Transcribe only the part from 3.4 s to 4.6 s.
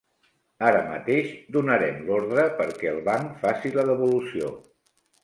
faci la devolució.